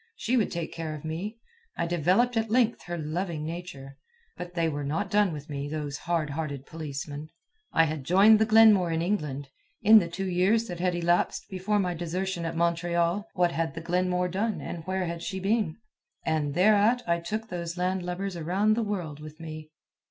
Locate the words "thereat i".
16.55-17.19